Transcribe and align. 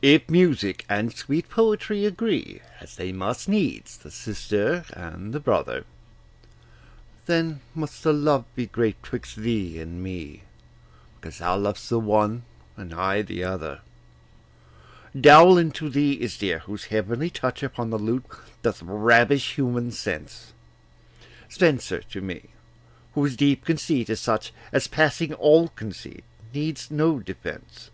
If 0.00 0.30
music 0.30 0.86
and 0.88 1.12
sweet 1.12 1.50
poetry 1.50 2.06
agree, 2.06 2.62
As 2.80 2.96
they 2.96 3.12
must 3.12 3.50
needs, 3.50 3.98
the 3.98 4.10
sister 4.10 4.86
and 4.94 5.34
the 5.34 5.40
brother, 5.40 5.84
Then 7.26 7.60
must 7.74 8.02
the 8.02 8.14
love 8.14 8.46
be 8.56 8.64
great 8.64 8.96
'twixt 9.02 9.36
thee 9.36 9.78
and 9.78 10.02
me, 10.02 10.44
Because 11.20 11.36
thou 11.36 11.58
lovest 11.58 11.90
the 11.90 12.00
one, 12.00 12.44
and 12.78 12.94
I 12.94 13.20
the 13.20 13.44
other. 13.44 13.82
Dowland 15.14 15.74
to 15.74 15.90
thee 15.90 16.12
is 16.12 16.38
dear, 16.38 16.60
whose 16.60 16.84
heavenly 16.86 17.28
touch 17.28 17.62
Upon 17.62 17.90
the 17.90 17.98
lute 17.98 18.24
doth 18.62 18.80
ravish 18.82 19.56
human 19.56 19.90
sense; 19.92 20.54
Spenser 21.50 22.00
to 22.08 22.22
me, 22.22 22.44
whose 23.12 23.36
deep 23.36 23.66
conceit 23.66 24.08
is 24.08 24.18
such 24.18 24.54
As, 24.72 24.86
passing 24.88 25.34
all 25.34 25.68
conceit, 25.68 26.24
needs 26.54 26.90
no 26.90 27.18
defence. 27.18 27.90